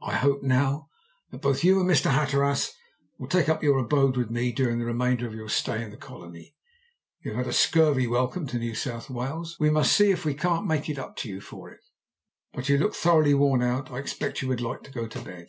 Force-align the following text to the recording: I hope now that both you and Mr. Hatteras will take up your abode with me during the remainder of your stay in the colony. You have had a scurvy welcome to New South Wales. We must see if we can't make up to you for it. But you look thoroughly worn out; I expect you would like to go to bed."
I 0.00 0.16
hope 0.16 0.42
now 0.42 0.88
that 1.30 1.42
both 1.42 1.62
you 1.62 1.78
and 1.80 1.88
Mr. 1.88 2.10
Hatteras 2.10 2.72
will 3.18 3.28
take 3.28 3.48
up 3.48 3.62
your 3.62 3.78
abode 3.78 4.16
with 4.16 4.30
me 4.30 4.50
during 4.50 4.80
the 4.80 4.84
remainder 4.84 5.28
of 5.28 5.32
your 5.32 5.48
stay 5.48 5.80
in 5.84 5.90
the 5.92 5.96
colony. 5.96 6.56
You 7.22 7.34
have 7.34 7.44
had 7.44 7.46
a 7.46 7.52
scurvy 7.52 8.08
welcome 8.08 8.48
to 8.48 8.58
New 8.58 8.74
South 8.74 9.08
Wales. 9.08 9.56
We 9.60 9.70
must 9.70 9.92
see 9.96 10.10
if 10.10 10.24
we 10.24 10.34
can't 10.34 10.66
make 10.66 10.90
up 10.98 11.14
to 11.18 11.28
you 11.28 11.40
for 11.40 11.70
it. 11.70 11.82
But 12.52 12.68
you 12.68 12.78
look 12.78 12.96
thoroughly 12.96 13.32
worn 13.34 13.62
out; 13.62 13.92
I 13.92 13.98
expect 14.00 14.42
you 14.42 14.48
would 14.48 14.60
like 14.60 14.82
to 14.82 14.90
go 14.90 15.06
to 15.06 15.20
bed." 15.22 15.46